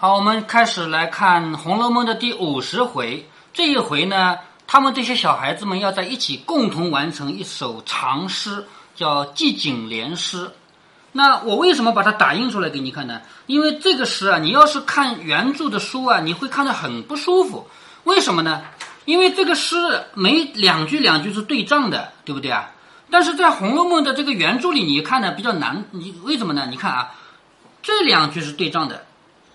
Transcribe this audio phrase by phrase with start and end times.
[0.00, 3.28] 好，我们开始来看《红楼梦》的第五十回。
[3.52, 8.64] 这一回呢，他们这些小孩子们要在一起共同完成一首长诗，
[8.94, 10.46] 叫《寄景联诗》。
[11.10, 13.20] 那我为什么把它打印出来给你看呢？
[13.46, 17.66] 因为这个诗啊，你要是看原著的书啊，你会看得很不舒服。
[18.04, 18.62] 为什么呢？
[19.04, 22.70] 因为这个诗每两句两句是对仗的，对不对啊？
[23.10, 25.86] 但是在《红楼梦》的这个原著里，你看呢比较难。
[25.90, 26.68] 你为什么呢？
[26.70, 27.16] 你看啊，
[27.82, 29.04] 这两句是对仗的，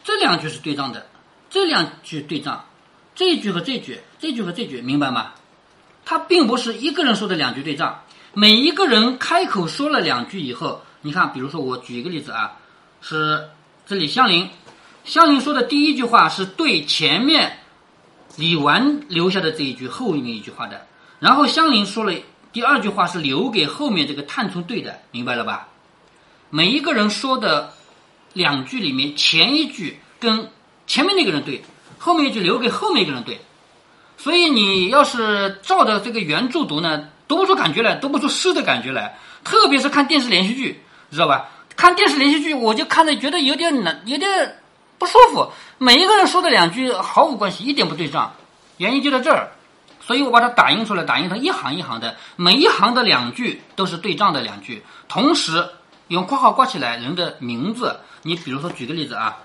[0.03, 1.05] 这两句是对仗的，
[1.49, 2.65] 这两句对仗，
[3.15, 5.31] 这一句和这句，这句和这句，明白吗？
[6.05, 12.57] 它并不是一个人说的两句对仗，每一个人开口说了两句以后，你看，比如说我举一个例子啊，
[13.01, 13.49] 是
[13.85, 14.49] 这里香菱，
[15.05, 17.59] 香菱说的第一句话是对前面
[18.35, 20.85] 李纨留下的这一句后面一句话的，
[21.19, 22.13] 然后香菱说了。
[22.51, 25.69] 第二句话是留给后面这个探春对的，明白了吧？
[26.51, 27.73] 每一个人说的
[28.33, 30.49] 两句里面，前一句跟
[30.85, 31.63] 前面那个人对，
[31.97, 33.39] 后面一句留给后面一个人对。
[34.17, 39.17] 所以你要是照着这个原著读呢，读不出感觉来，读不出诗的感觉来。
[39.43, 41.49] 特别是看电视连续剧，知道吧？
[41.75, 44.57] 看电视连续剧，我就看着觉得有点难，有点
[44.97, 45.51] 不舒服。
[45.77, 48.33] 每一个人说的两句毫无关系，一点不对仗，
[48.77, 49.51] 原因就在这儿。
[50.05, 55.65] 所以我把它打印出来，打印成一行一行的，每一行的两句都是对仗的两句，同时
[56.07, 57.99] 用括号挂起来人的名字。
[58.23, 59.39] 你比如说，举个例子啊，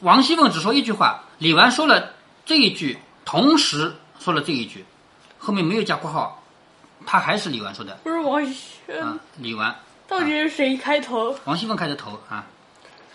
[0.00, 2.10] 王熙凤只说一句话，李纨说了
[2.44, 4.84] 这一句，同时说了这一句，
[5.38, 6.42] 后面没有加括号，
[7.06, 7.98] 他还是李纨说的。
[8.02, 9.74] 不是王熙，嗯，李纨。
[10.08, 11.36] 到底是谁开头？
[11.44, 12.44] 王熙凤开的头啊。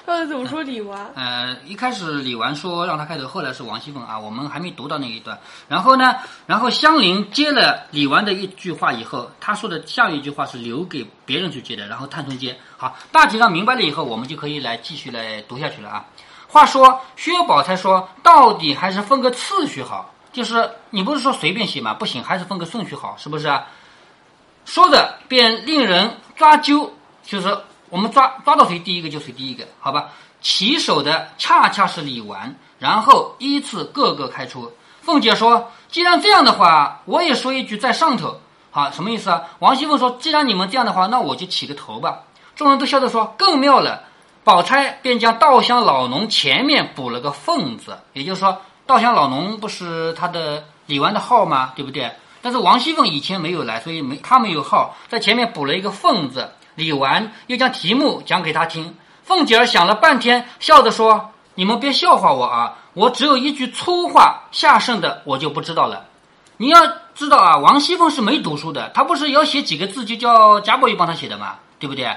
[0.08, 0.98] 到 底怎么说李纨？
[1.16, 4.18] 呃，一开始李纨说让他开头，后来是王熙凤啊。
[4.18, 5.38] 我们还没读到那一段。
[5.68, 11.86] 然后呢，然后香菱接了李纨的一句话以后，他说的下一句话是留给别人去接的。
[11.88, 12.58] 然后探春接。
[12.78, 16.06] 好，大体上明白了以后，我们就可以来继续来读下去了啊。
[16.48, 21.94] 话说薛宝钗说，到底还是分个次序好，就是你不是说随便写吗？
[21.94, 23.52] 不行，还是分个顺序好，是不是？
[24.64, 26.92] 说着便令人抓阄，
[27.26, 27.58] 就是。
[27.90, 30.10] 我们抓抓到谁第一个就谁第一个，好吧？
[30.42, 34.72] 起手的恰恰是李纨，然后依次个个开出。
[35.02, 38.40] 凤姐说：“既然这样的话，我也说一句在上头。”
[38.70, 39.44] 好，什么意思啊？
[39.60, 42.20] 王熙凤说：“既然你们这样的话，那我就起个头吧。”
[42.56, 44.04] 众人都笑着说：“更妙了。”
[44.44, 51.74] 宝钗便将稻香老农前面补了个凤字，也就是说，稻香老农不是他的李纨的号吗？
[51.76, 52.12] 对不对？
[52.42, 56.52] 但是王熙凤以前没有来，所以没他没有号，在前面补了一个凤字。
[56.78, 66.06] 李纨又将题目讲给他听，凤姐儿想了半天，笑着说：“你们别笑话我啊，我只有一句粗话，下剩的我就不知道了。
[66.58, 66.80] 你要
[67.16, 72.16] 知道啊，王熙凤是没读书的，她不是要写几个字就叫贾宝玉帮她写的嘛，对不对？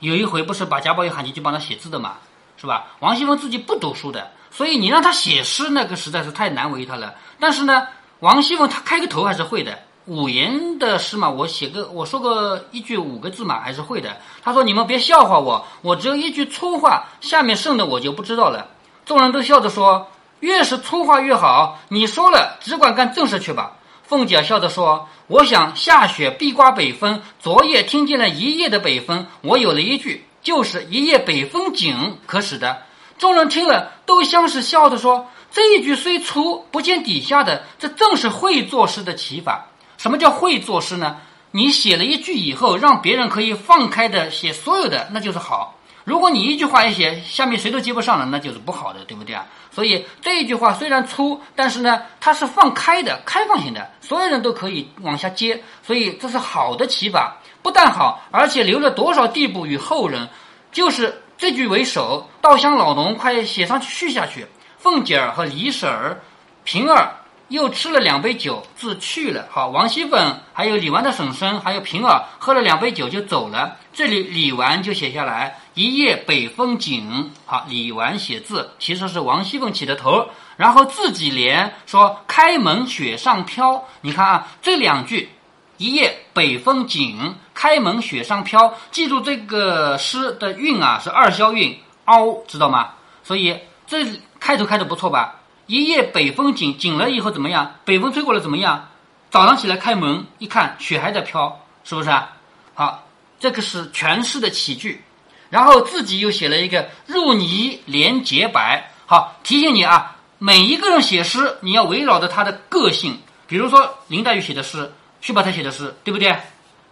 [0.00, 2.18] 有一回不是把贾宝玉喊进去帮她写字的嘛，
[2.58, 2.84] 是吧？
[2.98, 7.14] 王熙凤自己不读书的，所以你让她写诗，那个实在是太难为她了。
[7.38, 7.86] 但是呢，
[8.18, 9.78] 王熙凤她开个头还是会的。”
[10.10, 14.16] 五言的诗嘛，我写个我说个一句五个字嘛，还是会的。
[14.42, 18.70] 他说：“你们别笑话我，我只有一句粗话，下面剩的我就不知道了。”
[19.06, 20.08] 众人都笑着说
[20.40, 32.82] ：“越是粗话越好，你说了只管干正事去吧。”凤姐笑着说：“我想下雪必刮北风，昨夜听见了一夜的北风，我有了一句，就是一夜北风紧，可使的。”
[33.16, 39.66] 众人听了都相是笑着说：“这一句虽粗，不见底下的，这正是会作诗的起法。”
[40.00, 41.18] 什么叫会作诗呢？
[41.50, 45.74] 你写了一句以后，让别人可以放开的写所有的，那就是好。
[46.04, 49.44] 如果你一句话一写，下面谁都接不上了，那就是不好的，对不对啊？
[49.70, 57.36] 所以这一句话虽然粗，但是呢，它是放开的、开放性的，所有人都可以往下接，所以这是好的起法。
[57.60, 60.30] 不但好，而且留了多少地步与后人，
[60.72, 62.26] 就是这句为首。
[62.40, 64.46] 稻香老农，快写上去续下去。
[64.78, 66.22] 凤姐儿和李婶儿、
[66.64, 67.16] 平儿。
[67.50, 69.44] 又吃了两杯酒，自去了。
[69.50, 73.76] 好，王熙凤还有李纨的婶婶，还有平儿喝了两杯酒就走了。
[73.92, 77.32] 这里李纨就写下来“一夜北风紧”。
[77.44, 83.84] 好，李纨写字其实是王熙凤起的头，然后自己连说“开门雪上飘”。
[84.00, 85.28] 你看啊，这两句
[85.76, 92.90] “一夜北风紧，开门雪上飘”，记住这个诗的韵啊，是二消韵凹，知道吗？
[93.24, 93.58] 所以
[93.88, 94.06] 这
[94.38, 95.39] 开头开的不错吧？
[95.70, 97.76] 一夜北风紧，紧了以后怎么样？
[97.84, 98.88] 北风吹过来怎么样？
[99.30, 102.32] 早上起来开门一看，雪还在飘，是不是啊？
[102.74, 103.06] 好，
[103.38, 105.04] 这个是全诗的起句，
[105.48, 108.90] 然后自己又写了一个入泥连洁白。
[109.06, 113.20] 好，提醒你啊，每一个人写诗，你要围绕着他的个性。
[113.46, 116.36] 比如说林黛玉写的诗，薛宝钗写的诗，对不对？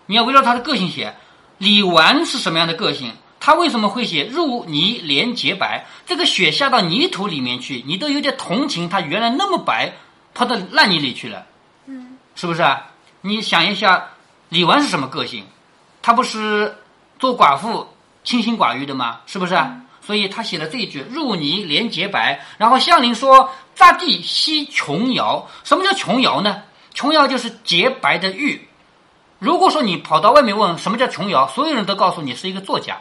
[0.06, 1.16] 你要围绕他的个性写。
[1.58, 3.12] 李纨是什么样的个性？
[3.48, 5.86] 他为什么会写入泥连洁白？
[6.04, 9.94] 这个雪下到泥土里面去，你都有点同情他原来那么白，
[10.34, 11.46] 泡到烂泥里去了，
[11.86, 12.88] 嗯，是不是啊？
[13.22, 14.10] 你想一下，
[14.50, 15.46] 李纨是什么个性？
[16.02, 16.76] 她不是
[17.18, 17.88] 做寡妇
[18.22, 19.20] 清心寡欲的吗？
[19.24, 19.80] 是不是啊？
[20.02, 26.64] 所以他写了这一句“入泥连洁白”，然后向林说：“扎地惜琼瑶。”什么叫琼瑶呢？
[26.92, 28.68] 琼瑶就是洁白的玉。
[29.38, 32.98] 如果说你跑到外面问什么叫琼瑶，所有人都告诉你是一个作家，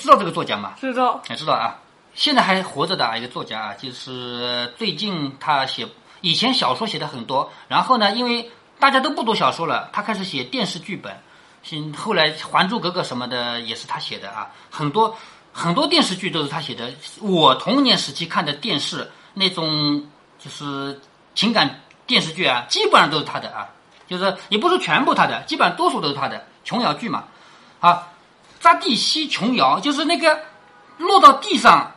[0.00, 0.72] 知道这个作家吗？
[0.80, 1.20] 知道。
[1.28, 1.78] 也知道啊，
[2.14, 5.86] 现在还活着的啊一个作家啊，就是最近他写
[6.22, 11.14] 以前小说写的很多，然后呢，因为大家都不读小说了，他开始写电视剧本。
[11.62, 15.14] 现后来《还珠格格》什么的也是他写的啊，很多
[15.52, 16.90] 很多电视剧都是他写的。
[17.20, 20.02] 我童年时期看的电视那种
[20.38, 20.98] 就是
[21.34, 23.68] 情感电视剧啊，基本上都是他的啊，
[24.08, 27.24] 就是也不是全部他的，基本上多数都是他的琼瑶剧嘛。
[27.78, 28.08] 啊，
[28.60, 30.38] 扎地吸琼瑶就是那个
[30.98, 31.92] 落到地上，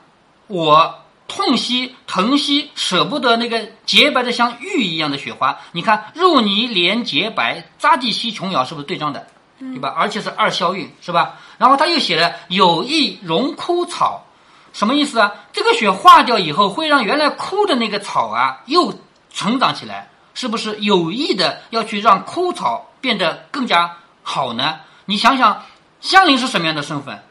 [0.47, 5.59] 我痛惜、疼惜、舍不得那个洁白的像玉一样的雪花。
[5.73, 9.27] 你看入泥连洁白，扎地吸琼瑶是不是对仗的？
[9.59, 9.93] 对吧？
[9.95, 11.35] 而且是二消韵，是吧？
[11.57, 14.25] 然后他又写了有意荣枯草，
[14.73, 15.31] 什么意思啊？
[15.53, 18.93] 这个雪化掉以后，会让原来枯的那个草啊又
[19.31, 24.79] 成长起来，是不是有意的要去让枯草变得更加好呢？
[25.05, 25.63] 你想想，
[26.03, 27.23] 香菱是什么样的身份？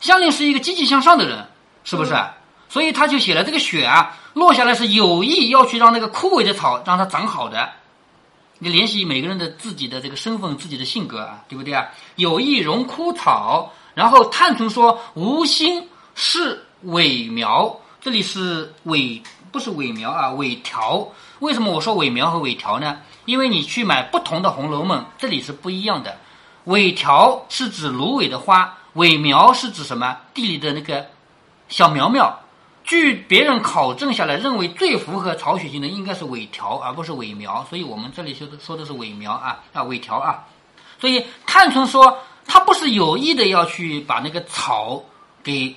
[0.00, 1.46] 香菱是一个积极向上的人，
[1.84, 2.16] 是不是？
[2.70, 7.70] 所以他就写了这个雪啊，落下来是有意要去让那个枯萎的草让它长好的。
[8.58, 11.86] 你联系每个人的自己的这个身份、自己的性格啊，对不对啊？
[12.16, 19.22] 有意容枯草，然后探春说无心是伪苗，这里是伪
[19.52, 21.06] 不是伪苗啊，伪条。
[21.40, 23.00] 为什么我说伪苗和伪条呢？
[23.26, 26.16] 因为你去买不同的《红楼梦》，这里是不一样的。
[26.64, 30.16] 伪条是指芦苇的花，苇苗是指什么？
[30.32, 31.06] 地里的那个
[31.68, 32.40] 小苗苗。
[32.84, 40.44] 据别人考证下来，认为最符合曹雪芹的应该是苇条，而不是苇苗，所以我们这里说的说的是苇苗啊啊苇条啊。
[41.00, 45.02] 所以探春说，他不是有意的要去把那个草
[45.42, 45.74] 给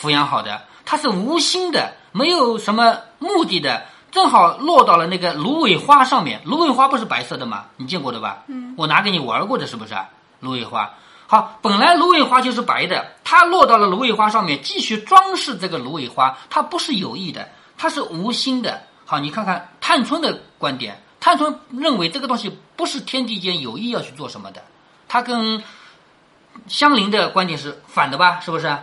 [0.00, 6.40] 抚养好的，他是无心的，没有什么目的的，正好落到了那个芦苇花上面。
[6.44, 7.66] 芦苇花不是白色的吗？
[7.76, 8.44] 你见过的吧？
[8.46, 9.94] 嗯，我拿给你玩过的，是不是？
[10.44, 10.94] 芦苇花。
[11.26, 17.48] 好，本来芦苇花就是白的，它落到了芦苇花上面，继续装饰这个芦苇花，它不是有意的，
[17.78, 18.82] 它是无心的。
[19.06, 24.62] 好，你看看探春的观点，探春认为这个东西不是天地间有意要去做什么的，
[25.08, 25.62] 他跟
[26.68, 28.38] 香菱的观点是反的吧？
[28.40, 28.76] 是不是？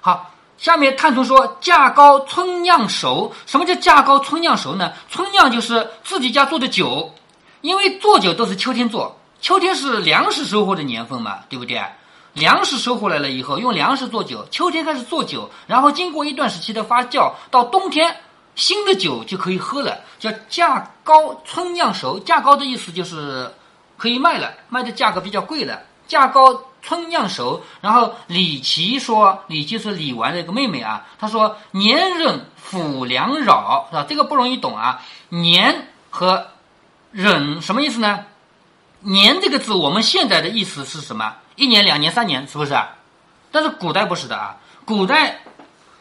[0.00, 4.92] 好，下面探春说价高春酿熟，什么叫价高春酿熟呢？
[5.08, 7.14] 春酿就是自己家做的酒，
[7.62, 9.16] 因为做酒都是秋天做。
[9.44, 11.78] 秋天是粮食收获的年份嘛，对不对？
[12.32, 18.16] 粮食收获来了以后，用粮食做酒，秋天开始做酒，然后经过一段时期的发酵，到冬天
[18.54, 22.18] 新的酒就可以喝了，叫价高春酿熟。
[22.20, 23.52] 价高的意思就是
[23.98, 25.78] 可以卖了，卖的价格比较贵了。
[26.08, 27.62] 价高春酿熟。
[27.82, 34.06] 然后李琦说，李琦是李纨的一个妹妹啊，她说年忍抚粮扰是吧？
[34.08, 35.02] 这个不容易懂啊。
[35.28, 36.46] 年和
[37.12, 38.24] 忍什么意思呢？
[39.04, 41.34] 年这个字，我们现在的意思是什么？
[41.56, 42.74] 一年、两年、三年，是不是？
[43.52, 45.42] 但是古代不是的啊，古代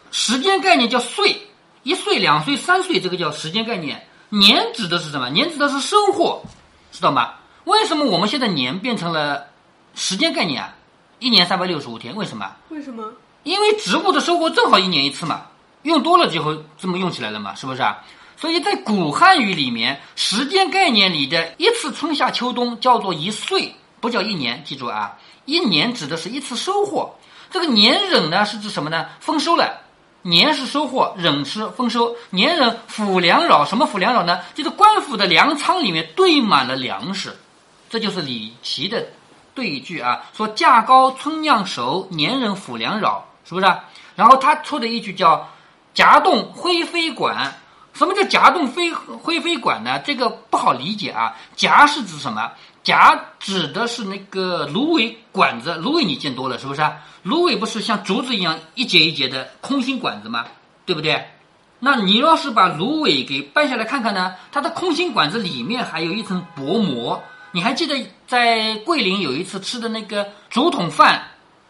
[0.09, 1.47] 时间概念叫岁，
[1.83, 4.07] 一岁、两岁、三岁，这个叫时间概念。
[4.29, 5.29] 年指的是什么？
[5.29, 6.41] 年指的是收获，
[6.91, 7.33] 知道吗？
[7.65, 9.47] 为什么我们现在年变成了
[9.93, 10.73] 时间概念啊？
[11.19, 12.51] 一年三百六十五天，为什么？
[12.69, 13.11] 为什么？
[13.43, 15.47] 因为植物的收获正好一年一次嘛，
[15.83, 18.01] 用多了就会这么用起来了嘛，是不是啊？
[18.35, 24.61] 所以在古汉语里面，时间概念里的一次春夏秋冬叫做一岁，不叫一年。
[24.65, 27.15] 记住啊，一年指的是一次收获。
[27.49, 29.07] 这个年忍呢是指什么呢？
[29.19, 29.79] 丰收了，
[30.23, 32.15] 年是收获，忍是丰收。
[32.31, 34.41] 年忍府粮扰，什么府粮扰呢？
[34.55, 37.37] 就是官府的粮仓里面堆满了粮食，
[37.89, 39.05] 这就是李琦的
[39.53, 43.67] 对句啊，说价高春酿熟，年忍府粮扰，是不是？
[44.15, 45.47] 然后他出的一句叫
[45.93, 47.53] 夹动灰飞管。
[47.93, 49.99] 什么叫夹动飞灰飞管呢？
[49.99, 51.35] 这个不好理解啊。
[51.55, 52.51] 夹是指什么？
[52.83, 55.75] 夹指的是那个芦苇管子。
[55.75, 56.81] 芦苇你见多了是不是？
[57.21, 60.45] 芦苇不是像竹子一样一节一节的空心管子吗？
[60.85, 61.25] 对不对？
[61.79, 67.21] 那你要是把芦苇给掰下来看看呢，它的空心管子里面还有一层薄膜。
[67.51, 67.95] 你还记得
[68.25, 71.21] 在桂林有一次吃的那个竹筒饭，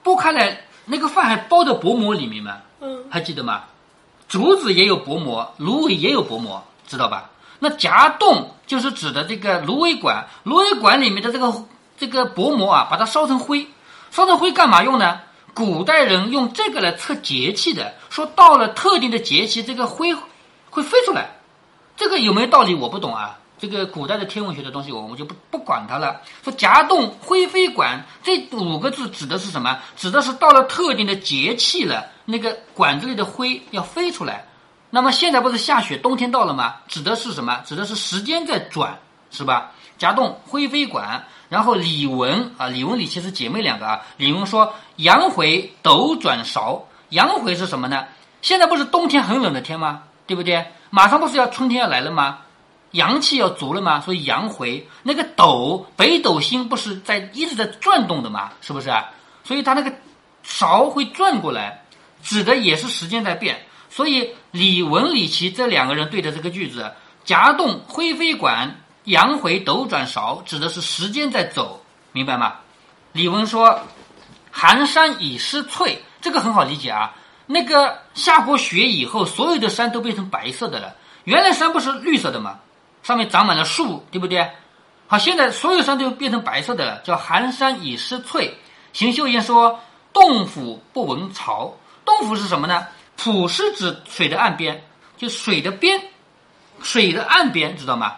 [0.03, 2.58] 剥开来那个饭还包在薄膜里面吗？
[2.80, 3.63] 嗯，还记得吗？
[4.27, 7.30] 竹子也有薄膜，芦苇也有薄膜，知道吧？
[7.60, 11.65] 那夹洞就是指的这个芦苇管，芦苇管里面的这个
[11.98, 13.68] 这个薄膜啊，把它烧成灰，
[14.12, 15.22] 烧成灰干嘛用呢？
[15.53, 20.15] 古代人用这个来测节气的，说到了特定的节气，这个灰
[20.72, 21.38] 会飞出来，
[21.96, 22.74] 这个有没有道理？
[22.74, 23.38] 我不懂啊。
[23.63, 26.20] 这个古代的天文学的东西，我们就不不管它了。
[26.43, 29.79] 说夹洞灰飞管这五个字指的是什么？
[29.96, 34.46] 指的是到了特定的节气了，那个管子里的灰要飞出来。
[34.89, 36.75] 那么现在不是下雪，冬天到了吗？
[36.89, 37.62] 指的是什么？
[37.65, 39.00] 指的是时间在转，
[39.32, 39.72] 是吧？
[39.98, 44.01] 夹洞灰飞管，然后李文啊，李文李其实姐妹两个啊。
[44.17, 48.03] 李文说阳回斗转勺，阳回是什么呢？
[48.41, 50.03] 现在不是冬天很冷的天吗？
[50.27, 50.65] 对不对？
[50.89, 52.39] 马上不是要春天要来了吗？
[52.94, 54.00] 阳气要足了嘛？
[54.00, 58.52] 所以阳回那个斗北斗星不是在一直在转动的嘛？
[58.62, 58.92] 是不是？
[59.44, 59.94] 所以它那个
[60.42, 61.84] 勺会转过来，
[62.24, 63.66] 指的也是时间在变。
[63.90, 66.92] 所以李文、李琦这两个人对的这个句子，
[67.24, 72.56] 夹动灰飞管，阳回斗转勺，指的是时间在走，明白吗？
[73.12, 73.80] 李文说
[74.50, 77.14] ：“寒山已失翠，这个很好理解啊。
[77.46, 80.96] 那个下过雪以后，所有的山都变成白色的了。
[81.26, 82.60] 原来山不是绿色的吗？
[83.03, 84.50] 上面长满了树，对不对？
[85.07, 88.57] 好，现在所有山都变成白色的了，叫寒山已失翠。
[88.93, 89.79] 邢岫烟说
[90.13, 91.77] ：“洞府不闻潮。
[92.05, 92.88] 洞府是什么呢？
[93.15, 94.83] 浦是指水的岸边，
[95.17, 96.01] 就水的边，
[96.81, 98.17] 水的岸边，知道吗？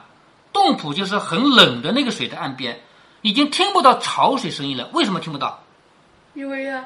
[0.53, 2.79] 洞浦就是很冷的那个水的岸边，
[3.21, 4.89] 已经听不到潮水声音了。
[4.93, 5.61] 为什么听不到？
[6.33, 6.85] 因为啊，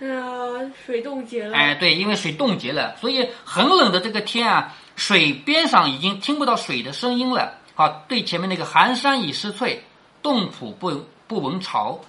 [0.00, 1.56] 呃，水冻结了。
[1.56, 7.54] 哎，对，因为水冻结了，所以很冷的这个天啊，水边上已经听不到水的声音了。
[7.74, 9.84] 好，对前面那个寒山已失翠，
[10.22, 12.00] 洞府不不闻潮，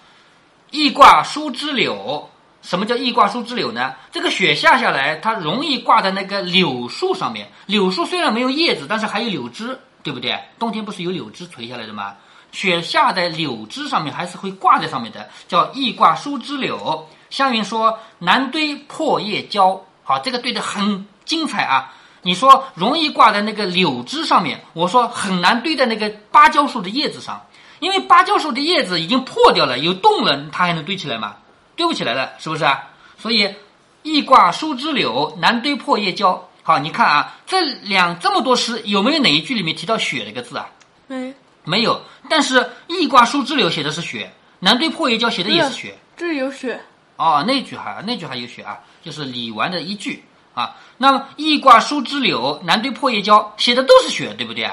[0.71, 2.29] 易挂疏枝柳。
[2.61, 3.93] 什么叫易挂疏枝柳呢？
[4.11, 7.47] 这个雪下下来，它容易挂在那个柳树上面。
[7.67, 10.39] 柳树虽然没有叶子，但是还有柳枝，对不对？
[10.57, 12.15] 冬天不是有柳枝垂下来的吗？
[12.51, 17.07] 雪下在柳枝上面，还是会挂在上面的，叫易挂疏枝柳。
[17.29, 21.93] 湘云说：“南堆破叶蕉。”好，这个对的很精彩啊！
[22.25, 27.45] 你说容易挂在那个柳枝上面，我说很难堆在那个芭蕉树的叶子上，
[27.77, 31.35] 因为芭蕉树的叶子已经破掉了，有洞了，它还能堆起来吗？
[31.75, 32.85] 堆不起来了，是不是啊？
[33.19, 33.53] 所以
[34.01, 36.49] 易挂疏枝柳，难堆破叶蕉。
[36.63, 40.67] 好，你看啊，这两这么多诗，有没有哪一句里面提到雪这个字啊？
[41.05, 41.31] 没，
[41.63, 42.01] 没有。
[42.27, 45.95] 但是易挂疏枝柳写的是雪，难堆破叶蕉写的也是雪。
[46.17, 46.81] 这有雪。
[47.17, 50.23] 哦，那句还那句还有雪啊，就是李纨的一句
[50.55, 50.75] 啊。
[50.97, 54.67] 那么易挂疏枝柳，难堆破叶蕉，写的都是雪，对不对？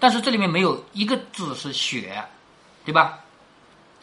[0.00, 2.24] 但是这里面没有一个字是雪，
[2.84, 3.18] 对吧？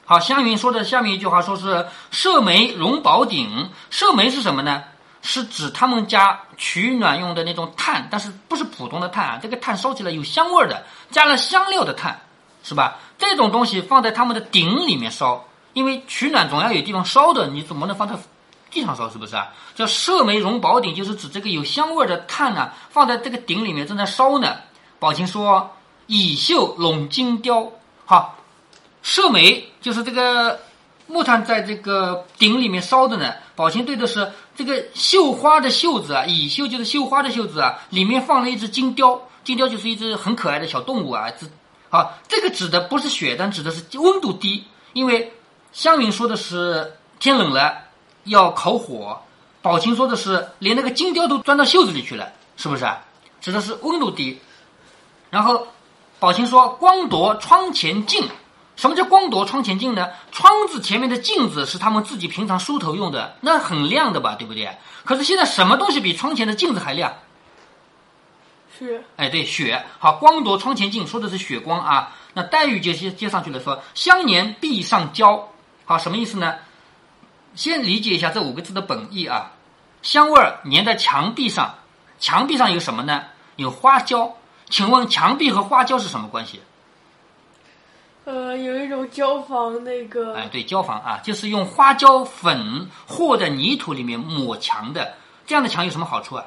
[0.05, 4.83] 好，湘云说的下面一句话说是射梅荣宝鼎，射梅是什么呢？
[5.23, 12.19] 是指他们家取暖用的那种炭，但是不是普通的炭啊，这个炭烧起来有香味儿的，加了香料的炭，
[12.63, 12.99] 是吧？
[13.17, 18.13] 这种东西放在他们的鼎里面烧，因为取暖总要有地方烧的，你怎么能放在
[18.75, 19.09] 地上烧？
[19.09, 19.47] 是不是啊？
[19.73, 24.57] 叫射梅荣宝鼎，就是指这个有香味的炭呢，放在这个鼎里面正在烧呢。
[24.99, 25.71] 宝琴说
[26.07, 27.71] ：“以绣笼金雕。”
[28.05, 28.35] 好。
[29.01, 30.59] 射梅就是这个
[31.05, 33.33] 木炭在这个鼎里面烧的呢。
[33.55, 41.29] 宝琴对的是这个绣花的绣子啊，以绣就是绣花的绣子啊，里面放了一只金雕，金雕就是一只很可爱的小动物啊。
[41.39, 41.45] 这
[41.91, 45.31] 好，这个指的不是雪，但指的是温度低，因为
[45.71, 47.84] 湘云说的是天冷了
[48.25, 49.21] 要烤火，
[49.61, 53.01] 宝琴说的是连那个金雕都钻到袖子里去了，是不是啊？
[53.41, 54.39] 指的是温度低。
[55.29, 55.67] 然后
[56.19, 58.29] 宝琴说光夺窗前镜。
[58.75, 60.09] 什么叫光夺窗前镜呢？
[60.33, 64.69] 窗子前面的镜子是他们自己平常梳头用的，那很亮的吧，对不对？
[65.05, 67.13] 可是现在什么东西比窗前的镜子还亮？
[68.77, 69.01] 雪。
[69.15, 69.85] 哎，对，雪。
[69.97, 72.11] 好，光夺窗前镜说的是雪光啊。
[72.33, 75.47] 那黛玉就接接上去了，说香年壁上焦。
[75.85, 76.55] 好，什么意思呢？
[77.55, 79.51] 先理解一下这五个字的本意啊。
[80.01, 81.75] 香味儿粘在墙壁上，
[82.19, 83.23] 墙壁上有什么呢？
[83.55, 84.35] 有花椒。
[84.69, 86.61] 请问墙壁和花椒是什么关系？
[88.25, 95.13] 呃，有一种胶房那个，哎，对，胶房啊，就是用花椒粉和在泥土里面抹墙的，
[95.45, 96.43] 这样的墙有什么好处啊？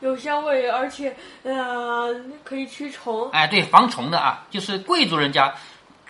[0.00, 2.08] 有香味，而且呃，
[2.42, 3.30] 可以驱虫。
[3.32, 5.54] 哎，对，防虫的啊，就是贵族人家，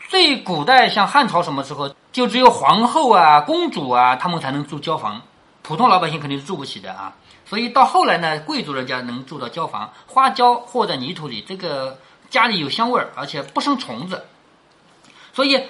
[0.09, 5.23] 最古代像汉朝什么时候，就只有皇后啊、公主啊，他们才能住交房，
[5.63, 7.15] 普通老百姓肯定是住不起的啊。
[7.47, 11.99] 所以到后来呢，贵族人家能住到交房，花椒和在泥土里，这个
[12.31, 14.25] 家里有香味儿，而且不生虫子。
[15.35, 15.63] 所以，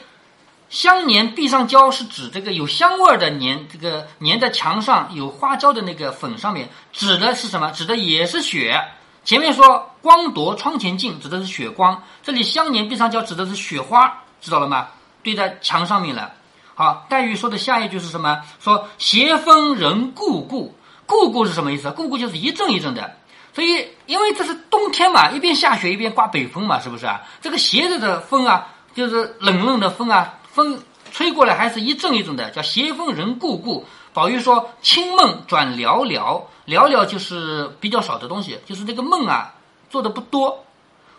[0.68, 7.70] 香粘壁上胶是指这个有香味儿的粘，这个粘在墙上有花椒的那个粉上面，指的是什么？
[7.70, 8.82] 指的也是雪。
[9.24, 12.02] 前面说光夺窗前镜，指的是雪光。
[12.22, 14.88] 这里香粘壁上胶指的是雪花，知道了吗？
[15.22, 16.32] 堆在墙上面了。
[16.74, 18.42] 好，黛玉说的下一句是什么？
[18.60, 20.74] 说斜风人故故，
[21.06, 21.90] 故故是什么意思？
[21.90, 23.16] 故故就是一阵一阵的。
[23.54, 27.20] 所以，因为这是冬天嘛，一边下雪一边刮北风嘛，是不是啊？
[27.42, 33.84] 这个斜着的风啊，就是冷冷的风啊，风吹过来还是一阵一阵的，叫斜风人故故。
[34.14, 39.54] 宝玉说：“清梦转寥寥，寥寥就是比较少的东西，就是这个梦啊，
[39.90, 40.64] 做的不多。”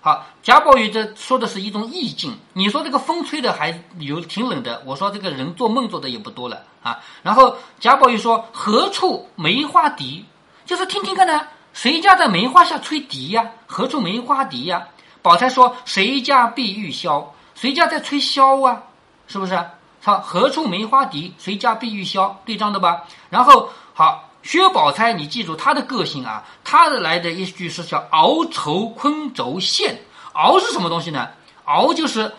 [0.06, 2.38] 好，贾宝玉这说的是一种意境。
[2.52, 7.00] 你说这个风吹的还有挺冷的，我说这个人做梦做的也不多了啊。
[7.22, 10.26] 然后贾宝玉说：“何处梅花笛？”
[10.68, 11.48] 就是听听看呢。
[11.72, 13.50] 谁家在梅花下吹笛呀？
[13.66, 14.86] 何处梅花笛呀？
[15.22, 17.26] 宝钗说：“谁家碧玉箫？
[17.56, 18.84] 谁家在吹箫啊？
[19.28, 19.58] 是不是？
[20.02, 21.34] 好，何处梅花笛？
[21.38, 22.36] 谁家碧玉箫？
[22.44, 23.06] 对仗的吧？
[23.30, 30.00] 然后好，薛宝钗，你记住她的个性啊，她的来的一句是叫鳌愁昆轴线。
[30.34, 31.30] 鳌是什么东西呢？
[31.66, 32.32] 鳌就是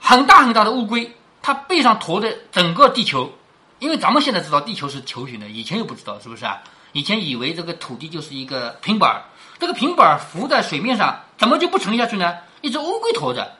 [0.00, 3.32] 很大很大的乌龟，它背上驮的整个地球。
[3.78, 6.60] 因为咱们现在知道地球是球形的，以前又不知道，是不是啊？
[6.92, 9.22] 以前以为这个土地就是一个平板儿，
[9.58, 12.36] 这个平板儿浮在水面上，怎么就不沉下去呢？
[12.60, 13.52] 一只乌龟驮着，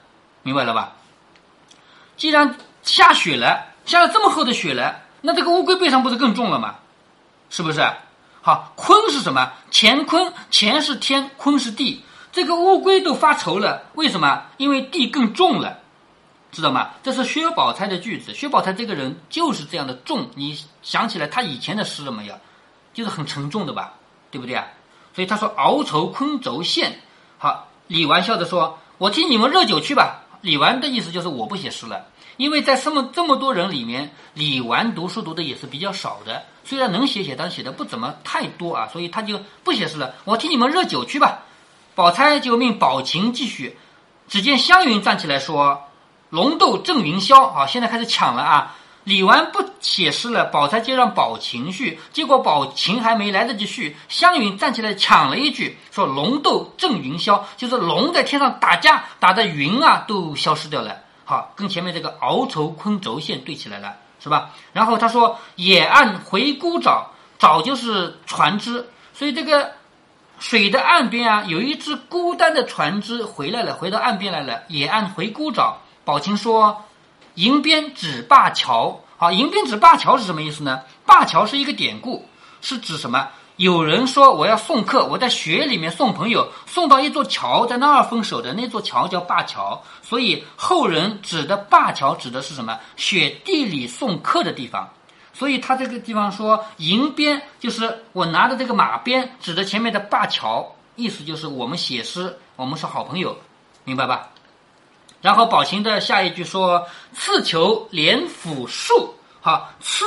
[0.43, 0.93] 明白了吧？
[2.15, 6.75] 既然下雪了，下了这么厚的雪了，那这个乌龟背上不是更重了吗？
[7.53, 7.87] 是不是？
[8.41, 9.53] 好，坤是什么？
[9.71, 14.45] 乾坤，乾是天，坤是地，这个乌龟都发愁了，为什么？
[14.57, 15.77] 因为地更重了，
[16.51, 16.89] 知道吗？
[17.03, 18.33] 这是薛宝钗的句子。
[18.33, 22.33] 薛宝钗这个人就是这样的重，你想起来他以前的诗了没有？
[22.91, 23.93] 就是很沉重的吧，
[24.31, 24.65] 对不对啊？
[25.13, 27.01] 所以他说熬愁坤轴线。
[27.37, 40.15] 好，李纨笑着说：“我替你们热酒去吧。”李纨的意思就是我不写诗了，因为在这么这么多人里面，李纨读书读的也是比较少的，虽然能写写，但写的不怎么太多啊，所以他就不写诗了。
[40.25, 41.45] 我替你们热酒去吧。
[41.95, 43.77] 宝钗就命宝琴继续。
[44.27, 45.83] 只见湘云站起来说
[46.29, 48.75] ：“龙斗正云霄。”啊，现在开始抢了啊。
[49.05, 51.99] 李纨不写诗了，宝钗就让宝琴续。
[52.13, 64.51] 结果宝琴还没来得及续，湘云站起来抢了一句，说：“龙斗震云霄，就是龙在天上打架，打的云啊都消失掉了。”好，跟前面这个鳌愁昆轴线对起来了，是吧？
[64.71, 67.03] 然后他说：“野岸回孤沼，
[67.37, 69.73] 沼就是船只，所以这个
[70.39, 74.63] 水的岸边啊，有一只孤单的船只回来了，回到岸边来了。
[74.69, 75.73] 野岸回孤沼。”
[76.05, 76.85] 宝琴说。
[77.35, 80.81] 迎边指灞桥，好，迎边指灞桥是什么意思呢？
[81.05, 82.27] 灞桥是一个典故，
[82.61, 83.27] 是指什么？
[83.57, 92.79] 有人说我要送客，我在雪里面送朋友，送到一座桥，在那儿分手的那座桥叫灞桥，所以后人指的灞桥指的是什么？
[92.95, 94.89] 雪地里送客的地方。
[95.35, 103.35] 所以他这个地方说迎边，就是我拿着这个马鞭指着前面的灞桥，意思就是我们写诗，我们是好朋友，
[103.83, 104.29] 明白吧？
[105.23, 110.03] 然后宝琴的下一句说：“赐求连府数。”好，赐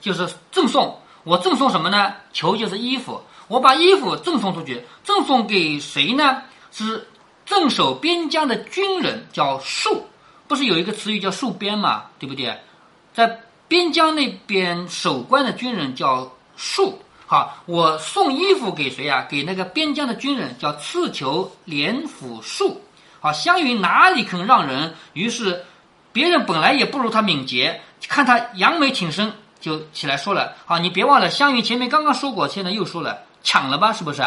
[0.00, 2.12] 就是赠送，我赠送什么呢？
[2.32, 6.42] 求就是衣服，我把衣服赠送出去，赠送给谁呢？
[6.72, 7.06] 是
[7.46, 9.96] 镇守边疆的军人，叫戍。
[10.48, 12.06] 不是有一个词语叫戍边嘛？
[12.18, 12.58] 对不对？
[13.14, 16.28] 在边疆那边守关的军人叫
[16.58, 16.92] 戍。
[17.26, 19.24] 好，我送衣服给谁呀？
[19.30, 22.74] 给那个边疆的军人，叫赐求连府戍。
[23.22, 24.96] 好，湘云哪里肯让人？
[25.12, 25.64] 于是，
[26.12, 33.92] 别人本来也不如他敏捷，看他扬眉挺身，就起来说了：“好，你别忘了，湘云前面刚刚说过，现在又说了，抢了吧？
[33.92, 34.24] 是不是？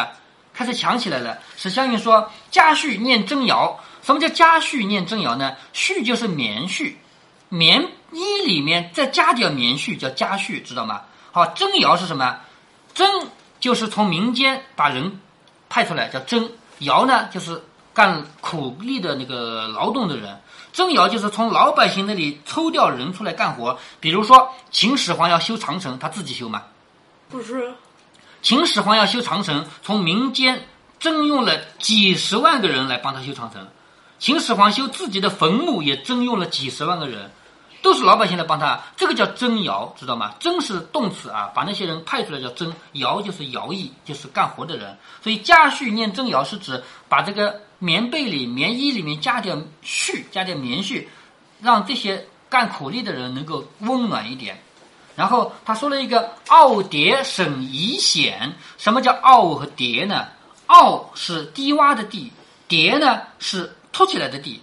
[0.54, 3.78] 开始抢起来了。”史湘云说：“家絮念真谣。
[4.02, 5.54] 什么叫家絮念真谣呢？
[5.74, 6.94] 絮就是棉絮，
[7.50, 11.02] 棉衣里面再加点棉絮，叫家絮，知道吗？
[11.32, 12.38] 好，真谣是什么？
[12.94, 13.06] 真
[13.60, 15.20] 就是从民间把人
[15.68, 17.62] 派出来，叫真谣呢，就是。”
[17.96, 20.38] 干苦力的那个劳动的人，
[20.70, 23.78] 真尧就是从老百姓那里抽调人出来干活。
[24.00, 26.64] 比如说秦始皇要修长城，他自己修吗？
[27.30, 27.72] 不是。
[28.42, 33.66] 秦始皇要修长城，从民间征用了几十万个人来帮他修长城。
[34.18, 37.32] 秦始皇修自己的坟墓也征用了几十万个人。
[37.86, 40.34] 都是老百姓来帮他，这个叫征徭，知道吗？
[40.40, 44.98] 征是动词啊，把那些人派出来叫征，徭就是徭役，就是干活的人。
[45.22, 51.06] 所以家絮念征徭是指把这个棉被里、棉衣里面加点絮，加点棉絮，
[51.62, 54.60] 让这些干苦力的人能够温暖一点。
[55.14, 60.26] 然后他说了一个傲蝶省遗险，什么叫傲和蝶呢？
[60.66, 62.32] 傲是低洼的地，
[62.66, 64.60] 蝶呢是凸起来的地。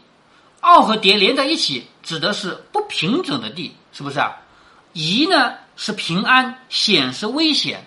[0.64, 4.38] 傲和叠连在一起，指的是不平整的地，是不是啊？
[4.94, 7.86] 宜呢是平安，险是危险。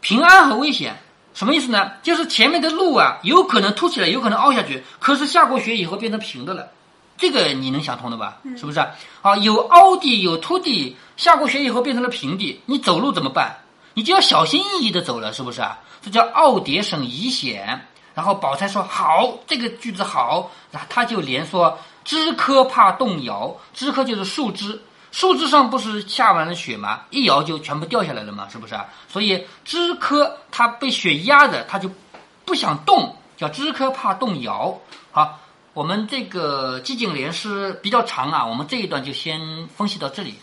[0.00, 0.96] 平安和危险
[1.32, 1.92] 什么意思呢？
[2.02, 6.68] 就是前面的路啊，有可能凸起来，有可能凹下去，可是下过雪以后变成平的了，
[7.16, 8.38] 这个你能想通的吧？
[8.58, 8.88] 是不是啊？
[9.22, 13.56] 啊，有凹地有凸地，下过雪以后变成了平地，你走路怎么办？
[13.94, 15.78] 你就要小心翼翼的走了，是不是啊？
[16.02, 17.86] 这叫奥叠省宜险。
[18.14, 27.02] 然后宝钗说好，这个句子好，那他就连说枝柯怕动摇，枝柯就是树枝，树枝上不是下完了雪吗？
[27.10, 28.86] 一摇就全部掉下来了嘛，是不是啊？
[29.08, 31.90] 所以枝柯它被雪压着，它就
[32.44, 34.76] 不想动，叫枝柯怕动摇。
[35.12, 35.38] 好，
[35.72, 40.34] 我们这个寂静联诗比较长啊，我们这一段就先分析到这里。